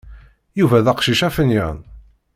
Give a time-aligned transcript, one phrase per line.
[0.59, 1.77] Yuba d aqcic afenyan.